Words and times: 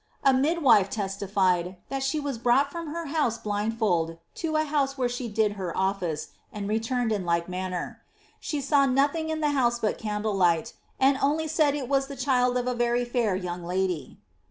A 0.23 0.33
mid 0.33 0.63
wife 0.63 0.89
testified 0.89 1.77
that 1.89 2.01
she 2.01 2.19
was 2.19 2.39
brought 2.39 2.71
from 2.71 2.87
her 2.87 3.05
house 3.05 3.37
blindfold 3.37 4.17
to 4.33 4.55
a 4.55 4.63
house 4.63 4.97
where 4.97 5.07
she 5.07 5.27
did 5.29 5.51
her 5.51 5.71
ofBce, 5.77 6.29
and 6.51 6.67
returned 6.67 7.11
in 7.11 7.23
like 7.23 7.47
manner. 7.47 8.01
She 8.39 8.61
saw 8.61 8.87
nothing 8.87 9.29
in 9.29 9.41
the 9.41 9.51
house 9.51 9.77
but 9.77 9.99
candle 9.99 10.33
light, 10.33 10.73
and 10.99 11.19
only 11.21 11.47
said 11.47 11.75
it 11.75 11.87
was 11.87 12.07
tlie 12.07 12.19
child 12.19 12.57
of 12.57 12.65
a 12.65 12.73
very 12.73 13.05
fair 13.05 13.35
young 13.35 13.63
lady." 13.63 14.17